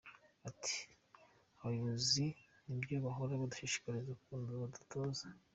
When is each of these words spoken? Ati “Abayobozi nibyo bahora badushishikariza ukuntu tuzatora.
Ati 0.49 0.77
“Abayobozi 1.61 2.25
nibyo 2.67 2.95
bahora 3.05 3.39
badushishikariza 3.41 4.09
ukuntu 4.11 4.51
tuzatora. 4.73 5.21